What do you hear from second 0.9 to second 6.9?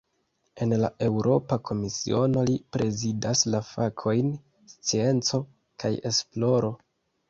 Eŭropa Komisiono, li prezidas la fakojn "scienco kaj esploro".